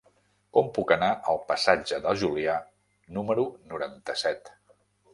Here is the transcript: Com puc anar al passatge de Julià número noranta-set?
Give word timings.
Com 0.57 0.71
puc 0.77 0.93
anar 0.95 1.09
al 1.33 1.37
passatge 1.51 2.01
de 2.07 2.15
Julià 2.23 2.57
número 3.19 3.49
noranta-set? 3.75 4.57